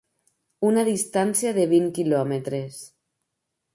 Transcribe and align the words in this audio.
Una 0.69 0.85
distància 0.87 1.53
de 1.59 1.67
vint 1.75 1.85
quilòmetres. 1.99 2.81